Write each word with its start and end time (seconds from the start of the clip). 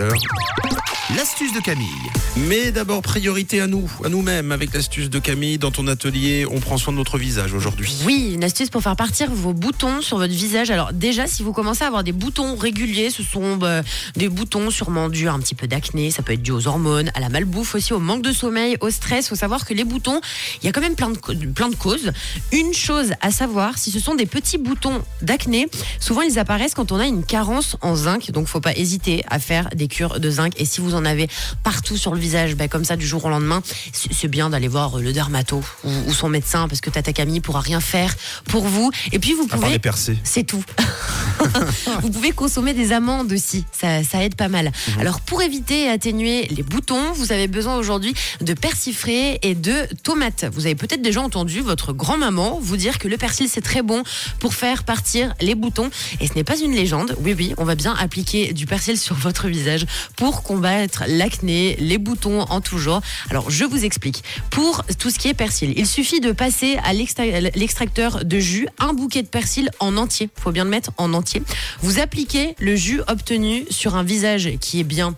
Yeah. 0.00 0.57
L'astuce 1.16 1.54
de 1.54 1.60
Camille. 1.60 1.88
Mais 2.36 2.70
d'abord, 2.70 3.00
priorité 3.00 3.62
à 3.62 3.66
nous, 3.66 3.90
à 4.04 4.10
nous-mêmes, 4.10 4.52
avec 4.52 4.74
l'astuce 4.74 5.08
de 5.08 5.18
Camille. 5.18 5.56
Dans 5.56 5.70
ton 5.70 5.86
atelier, 5.86 6.44
on 6.50 6.60
prend 6.60 6.76
soin 6.76 6.92
de 6.92 6.98
notre 6.98 7.16
visage 7.16 7.54
aujourd'hui. 7.54 7.96
Oui, 8.04 8.32
une 8.34 8.44
astuce 8.44 8.68
pour 8.68 8.82
faire 8.82 8.94
partir 8.94 9.30
vos 9.30 9.54
boutons 9.54 10.02
sur 10.02 10.18
votre 10.18 10.34
visage. 10.34 10.70
Alors 10.70 10.92
déjà, 10.92 11.26
si 11.26 11.42
vous 11.42 11.54
commencez 11.54 11.82
à 11.82 11.86
avoir 11.86 12.04
des 12.04 12.12
boutons 12.12 12.56
réguliers, 12.56 13.08
ce 13.08 13.22
sont 13.22 13.56
bah, 13.56 13.80
des 14.16 14.28
boutons 14.28 14.70
sûrement 14.70 15.08
dus 15.08 15.28
à 15.28 15.32
un 15.32 15.38
petit 15.38 15.54
peu 15.54 15.66
d'acné, 15.66 16.10
ça 16.10 16.22
peut 16.22 16.34
être 16.34 16.42
dû 16.42 16.50
aux 16.50 16.68
hormones, 16.68 17.10
à 17.14 17.20
la 17.20 17.30
malbouffe 17.30 17.74
aussi, 17.74 17.94
au 17.94 18.00
manque 18.00 18.22
de 18.22 18.32
sommeil, 18.32 18.76
au 18.82 18.90
stress. 18.90 19.24
Il 19.26 19.28
faut 19.30 19.34
savoir 19.34 19.64
que 19.64 19.72
les 19.72 19.84
boutons, 19.84 20.20
il 20.62 20.66
y 20.66 20.68
a 20.68 20.72
quand 20.72 20.82
même 20.82 20.94
plein 20.94 21.08
de, 21.08 21.46
plein 21.46 21.70
de 21.70 21.74
causes. 21.74 22.12
Une 22.52 22.74
chose 22.74 23.14
à 23.22 23.30
savoir, 23.30 23.78
si 23.78 23.90
ce 23.90 23.98
sont 23.98 24.14
des 24.14 24.26
petits 24.26 24.58
boutons 24.58 25.02
d'acné, 25.22 25.68
souvent 26.00 26.20
ils 26.20 26.38
apparaissent 26.38 26.74
quand 26.74 26.92
on 26.92 26.98
a 26.98 27.06
une 27.06 27.24
carence 27.24 27.78
en 27.80 27.96
zinc. 27.96 28.30
Donc 28.30 28.46
faut 28.46 28.60
pas 28.60 28.76
hésiter 28.76 29.24
à 29.30 29.38
faire 29.38 29.70
des 29.74 29.88
cures 29.88 30.20
de 30.20 30.28
zinc. 30.28 30.52
Et 30.60 30.66
si 30.66 30.82
vous 30.82 30.97
en 30.97 30.97
avez 31.04 31.28
partout 31.62 31.96
sur 31.96 32.14
le 32.14 32.20
visage, 32.20 32.54
bah, 32.54 32.68
comme 32.68 32.84
ça 32.84 32.96
du 32.96 33.06
jour 33.06 33.24
au 33.24 33.28
lendemain, 33.28 33.62
c'est 33.92 34.28
bien 34.28 34.50
d'aller 34.50 34.68
voir 34.68 34.98
le 34.98 35.12
dermato 35.12 35.62
ou, 35.84 36.12
son 36.12 36.28
médecin 36.28 36.68
parce 36.68 36.80
que 36.80 36.90
Tata 36.90 37.12
Camille 37.12 37.40
pourra 37.40 37.60
rien 37.60 37.80
faire 37.80 38.14
pour 38.48 38.66
vous. 38.66 38.90
Et 39.12 39.18
puis 39.18 39.34
vous 39.34 39.46
pouvez 39.46 39.70
les 39.70 39.78
percées. 39.78 40.18
c'est 40.24 40.44
tout. 40.44 40.64
vous 42.02 42.10
pouvez 42.10 42.32
consommer 42.32 42.74
des 42.74 42.92
amandes 42.92 43.32
aussi, 43.32 43.64
ça, 43.72 44.02
ça 44.02 44.22
aide 44.22 44.34
pas 44.34 44.48
mal. 44.48 44.66
Mhm. 44.66 45.00
Alors 45.00 45.20
pour 45.20 45.42
éviter 45.42 45.84
et 45.84 45.88
atténuer 45.88 46.46
les 46.48 46.62
boutons, 46.62 47.12
vous 47.14 47.32
avez 47.32 47.48
besoin 47.48 47.76
aujourd'hui 47.76 48.14
de 48.40 48.54
persil 48.54 48.94
frais 48.94 49.38
et 49.42 49.54
de 49.54 49.74
tomates. 50.02 50.46
Vous 50.52 50.66
avez 50.66 50.74
peut-être 50.74 51.02
déjà 51.02 51.20
entendu 51.20 51.60
votre 51.60 51.92
grand-maman 51.92 52.58
vous 52.60 52.76
dire 52.76 52.98
que 52.98 53.08
le 53.08 53.16
persil 53.16 53.48
c'est 53.48 53.60
très 53.60 53.82
bon 53.82 54.02
pour 54.40 54.54
faire 54.54 54.84
partir 54.84 55.34
les 55.40 55.54
boutons. 55.54 55.90
Et 56.20 56.26
ce 56.26 56.34
n'est 56.34 56.44
pas 56.44 56.58
une 56.58 56.72
légende. 56.74 57.14
Oui, 57.20 57.34
oui, 57.36 57.54
on 57.58 57.64
va 57.64 57.74
bien 57.74 57.94
appliquer 57.98 58.52
du 58.52 58.66
persil 58.66 58.98
sur 58.98 59.14
votre 59.14 59.48
visage 59.48 59.86
pour 60.16 60.42
combattre 60.42 61.04
l'acné, 61.06 61.76
les 61.80 61.98
boutons 61.98 62.40
en 62.42 62.60
tout 62.60 62.78
genre. 62.78 63.02
Alors 63.30 63.50
je 63.50 63.64
vous 63.64 63.84
explique. 63.84 64.22
Pour 64.50 64.84
tout 64.98 65.10
ce 65.10 65.18
qui 65.18 65.28
est 65.28 65.34
persil, 65.34 65.72
il 65.76 65.86
suffit 65.86 66.20
de 66.20 66.32
passer 66.32 66.78
à 66.84 66.92
l'extra- 66.92 67.24
l'extracteur 67.54 68.24
de 68.24 68.38
jus 68.38 68.68
un 68.78 68.92
bouquet 68.92 69.22
de 69.22 69.28
persil 69.28 69.70
en 69.80 69.96
entier. 69.96 70.30
Faut 70.40 70.52
bien 70.52 70.64
le 70.64 70.70
mettre 70.70 70.90
en 70.96 71.12
entier. 71.14 71.27
Vous 71.80 72.00
appliquez 72.00 72.54
le 72.58 72.76
jus 72.76 73.00
obtenu 73.06 73.64
sur 73.70 73.96
un 73.96 74.02
visage 74.02 74.50
qui 74.60 74.80
est 74.80 74.84
bien 74.84 75.14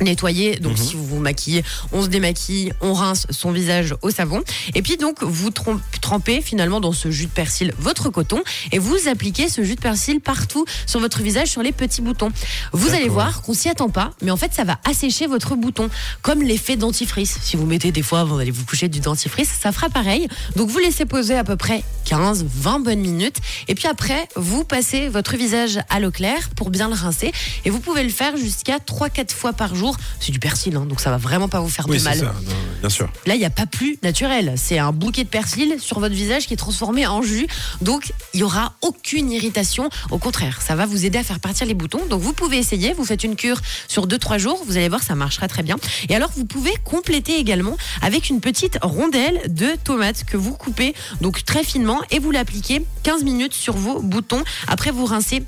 nettoyé. 0.00 0.56
Donc 0.56 0.78
si 0.78 0.94
vous 0.96 1.04
vous 1.06 1.18
maquillez, 1.18 1.64
on 1.92 2.02
se 2.02 2.08
démaquille, 2.08 2.72
on 2.80 2.92
rince 2.94 3.26
son 3.30 3.52
visage 3.52 3.94
au 4.02 4.10
savon. 4.10 4.42
Et 4.74 4.82
puis 4.82 4.96
donc 4.96 5.22
vous 5.22 5.50
trem- 5.50 5.80
trempez 6.00 6.40
finalement 6.40 6.80
dans 6.80 6.92
ce 6.92 7.10
jus 7.10 7.26
de 7.26 7.30
persil 7.30 7.72
votre 7.78 8.10
coton 8.10 8.42
et 8.72 8.78
vous 8.78 8.96
appliquez 9.08 9.48
ce 9.48 9.62
jus 9.64 9.76
de 9.76 9.80
persil 9.80 10.20
partout 10.20 10.64
sur 10.86 11.00
votre 11.00 11.22
visage, 11.22 11.48
sur 11.48 11.62
les 11.62 11.72
petits 11.72 12.02
boutons. 12.02 12.30
Vous 12.72 12.90
allez 12.94 13.08
voir 13.08 13.42
qu'on 13.42 13.54
s'y 13.54 13.68
attend 13.68 13.88
pas, 13.88 14.12
mais 14.22 14.30
en 14.30 14.36
fait 14.36 14.52
ça 14.54 14.64
va 14.64 14.78
assécher 14.84 15.26
votre 15.26 15.54
bouton, 15.56 15.88
comme 16.22 16.42
l'effet 16.42 16.76
dentifrice. 16.76 17.38
Si 17.42 17.56
vous 17.56 17.66
mettez 17.66 17.92
des 17.92 18.02
fois 18.02 18.20
avant 18.20 18.38
d'aller 18.38 18.50
vous 18.50 18.64
coucher 18.64 18.88
du 18.88 19.00
dentifrice, 19.00 19.50
ça 19.60 19.72
fera 19.72 19.88
pareil. 19.88 20.28
Donc 20.56 20.68
vous 20.70 20.78
laissez 20.78 21.04
poser 21.04 21.34
à 21.36 21.44
peu 21.44 21.56
près 21.56 21.82
15, 22.06 22.44
20 22.48 22.80
bonnes 22.80 23.00
minutes. 23.00 23.36
Et 23.68 23.74
puis 23.74 23.86
après, 23.88 24.28
vous 24.36 24.64
passez 24.64 25.08
votre 25.08 25.36
visage 25.36 25.78
à 25.90 26.00
l'eau 26.00 26.10
claire 26.10 26.50
pour 26.56 26.70
bien 26.70 26.88
le 26.88 26.94
rincer. 26.94 27.32
Et 27.64 27.70
vous 27.70 27.80
pouvez 27.80 28.02
le 28.02 28.10
faire 28.10 28.36
jusqu'à 28.36 28.78
3-4 28.78 29.32
fois 29.32 29.52
par 29.52 29.74
jour. 29.74 29.83
C'est 30.20 30.32
du 30.32 30.38
persil, 30.38 30.76
hein, 30.76 30.86
donc 30.86 31.00
ça 31.00 31.10
va 31.10 31.16
vraiment 31.16 31.48
pas 31.48 31.60
vous 31.60 31.68
faire 31.68 31.86
Oui, 31.88 31.98
de 31.98 32.02
mal. 32.02 32.18
ça, 32.18 32.24
non, 32.24 32.32
bien 32.80 32.88
sûr. 32.90 33.08
Là, 33.26 33.34
il 33.34 33.38
n'y 33.38 33.44
a 33.44 33.50
pas 33.50 33.66
plus 33.66 33.98
naturel. 34.02 34.54
C'est 34.56 34.78
un 34.78 34.92
bouquet 34.92 35.24
de 35.24 35.28
persil 35.28 35.76
sur 35.78 36.00
votre 36.00 36.14
visage 36.14 36.46
qui 36.46 36.54
est 36.54 36.58
transformé 36.58 37.06
en 37.06 37.22
jus. 37.22 37.46
Donc, 37.82 38.12
il 38.32 38.38
n'y 38.38 38.42
aura 38.42 38.74
aucune 38.82 39.30
irritation. 39.30 39.88
Au 40.10 40.18
contraire, 40.18 40.60
ça 40.62 40.74
va 40.74 40.86
vous 40.86 41.04
aider 41.04 41.18
à 41.18 41.22
faire 41.24 41.40
partir 41.40 41.66
les 41.66 41.74
boutons. 41.74 42.04
Donc, 42.06 42.20
vous 42.20 42.32
pouvez 42.32 42.58
essayer. 42.58 42.92
Vous 42.92 43.04
faites 43.04 43.24
une 43.24 43.36
cure 43.36 43.60
sur 43.88 44.06
2-3 44.06 44.38
jours. 44.38 44.62
Vous 44.66 44.76
allez 44.76 44.88
voir, 44.88 45.02
ça 45.02 45.14
marchera 45.14 45.48
très 45.48 45.62
bien. 45.62 45.76
Et 46.08 46.14
alors, 46.14 46.30
vous 46.36 46.44
pouvez 46.44 46.74
compléter 46.84 47.38
également 47.38 47.76
avec 48.02 48.30
une 48.30 48.40
petite 48.40 48.78
rondelle 48.82 49.40
de 49.48 49.68
tomate 49.82 50.24
que 50.24 50.36
vous 50.36 50.52
coupez 50.54 50.94
donc 51.20 51.44
très 51.44 51.64
finement 51.64 52.00
et 52.10 52.18
vous 52.18 52.30
l'appliquez 52.30 52.84
15 53.02 53.24
minutes 53.24 53.54
sur 53.54 53.76
vos 53.76 54.00
boutons. 54.00 54.42
Après, 54.68 54.90
vous 54.90 55.04
rincez 55.04 55.42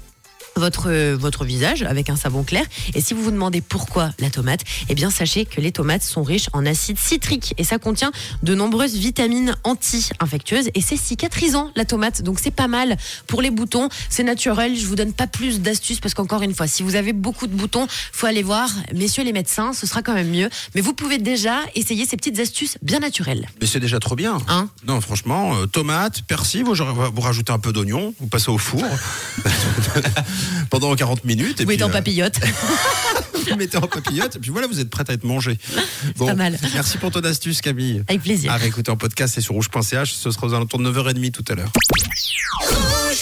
votre, 0.57 1.15
votre 1.15 1.45
visage 1.45 1.83
avec 1.83 2.11
un 2.11 2.17
savon 2.17 2.43
clair. 2.43 2.65
Et 2.95 3.01
si 3.01 3.15
vous 3.15 3.23
vous 3.23 3.31
demandez 3.31 3.61
pourquoi 3.61 4.11
la 4.19 4.31
tomate, 4.31 4.61
eh 4.89 4.95
bien 4.95 5.11
sachez 5.11 5.45
que 5.45 5.61
les 5.61 5.73
tomates 5.73 6.03
sont 6.03 6.23
riches 6.23 6.49
en 6.53 6.67
acide 6.67 6.99
citrique 6.99 7.55
et 7.59 7.65
ça 7.65 7.79
contient 7.79 8.13
de 8.43 8.55
nombreuses 8.55 8.95
vitamines 8.95 9.57
anti-infectieuses 9.65 10.71
et 10.75 10.81
c'est 10.81 10.97
cicatrisant 10.97 11.71
la 11.77 11.85
tomate. 11.85 12.23
Donc 12.23 12.39
c'est 12.41 12.51
pas 12.51 12.69
mal 12.69 12.97
pour 13.27 13.43
les 13.43 13.51
boutons. 13.51 13.89
C'est 14.09 14.25
naturel. 14.25 14.77
Je 14.77 14.87
vous 14.87 14.97
donne 14.97 15.13
pas 15.13 15.27
plus 15.27 15.61
d'astuces 15.61 16.01
parce 16.01 16.15
qu'encore 16.15 16.43
une 16.43 16.55
fois, 16.55 16.67
si 16.67 16.83
vous 16.83 16.97
avez 16.97 17.13
beaucoup 17.13 17.47
de 17.47 17.55
boutons, 17.55 17.87
faut 18.13 18.27
aller 18.27 18.43
voir 18.43 18.71
messieurs 18.95 19.25
les 19.25 19.33
médecins. 19.33 19.73
Ce 19.73 19.87
sera 19.87 20.03
quand 20.03 20.15
même 20.15 20.31
mieux. 20.31 20.49
Mais 20.75 20.81
vous 20.81 20.93
pouvez 20.93 21.19
déjà 21.19 21.59
essayer 21.75 22.07
ces 22.07 22.17
petites 22.17 22.39
astuces 22.41 22.79
bien 22.83 23.01
naturelles. 23.01 23.49
Mais 23.61 23.67
c'est 23.67 23.81
déjà 23.81 23.99
trop 23.99 24.17
bien. 24.17 24.39
Hein 24.49 24.69
non, 24.87 25.01
franchement, 25.01 25.57
euh, 25.57 25.67
tomate, 25.67 26.23
persil, 26.23 26.65
vous, 26.65 26.75
vous 26.75 27.21
rajoutez 27.21 27.53
un 27.53 27.59
peu 27.59 27.73
d'oignon, 27.73 28.15
vous 28.21 28.27
passez 28.27 28.51
au 28.51 28.59
four 28.59 28.83
pendant 30.71 30.95
40 30.95 31.25
minutes. 31.25 31.61
Et 31.61 31.65
oui, 31.65 31.77
puis, 31.77 31.85
en 31.85 31.89
euh, 31.89 31.93
papillote. 31.93 32.39
vous 33.51 33.57
mettez 33.57 33.77
en 33.77 33.87
papillote, 33.87 34.37
et 34.37 34.39
puis 34.39 34.51
voilà, 34.51 34.67
vous 34.67 34.81
êtes 34.81 34.91
prête 34.91 35.11
à 35.11 35.13
être 35.13 35.25
mangée. 35.25 35.59
pas 36.19 36.35
mal. 36.35 36.59
Merci 36.75 36.99
pour 36.99 37.11
ton 37.11 37.21
astuce, 37.21 37.61
Camille. 37.61 38.03
Avec 38.09 38.23
plaisir. 38.23 38.53
À 38.53 38.57
réécouter 38.57 38.91
en 38.91 38.97
podcast, 38.97 39.35
c'est 39.35 39.41
sur 39.41 39.55
rouge.ch. 39.55 40.13
Ce 40.13 40.31
sera 40.31 40.47
aux 40.47 40.55
alentours 40.55 40.81
de 40.81 40.91
9h30 40.91 41.31
tout 41.31 41.45
à 41.49 41.55
l'heure. 41.55 41.73